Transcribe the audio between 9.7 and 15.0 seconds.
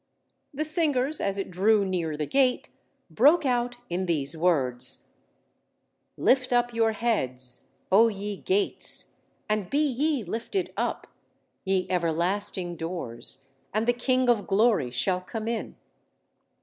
ye lifted up, ye everlasting doors, and the King of Glory